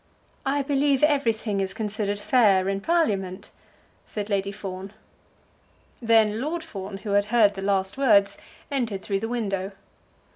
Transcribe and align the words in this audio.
"I 0.47 0.63
believe 0.63 1.03
everything 1.03 1.61
is 1.61 1.75
considered 1.75 2.19
fair 2.19 2.67
in 2.67 2.81
Parliament," 2.81 3.51
said 4.07 4.31
Lady 4.31 4.51
Fawn. 4.51 4.93
Then 6.01 6.41
Lord 6.41 6.63
Fawn, 6.63 6.97
who 6.97 7.11
had 7.11 7.25
heard 7.25 7.53
the 7.53 7.61
last 7.61 7.99
words, 7.99 8.35
entered 8.71 9.03
through 9.03 9.19
the 9.19 9.29
window. 9.29 9.73